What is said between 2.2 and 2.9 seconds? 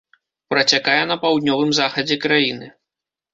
краіны.